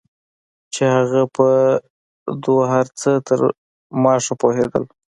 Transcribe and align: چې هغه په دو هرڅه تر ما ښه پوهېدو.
چې 0.73 0.83
هغه 0.95 1.21
په 1.35 1.47
دو 2.43 2.55
هرڅه 2.71 3.11
تر 3.27 3.39
ما 4.01 4.13
ښه 4.23 4.33
پوهېدو. 4.41 4.83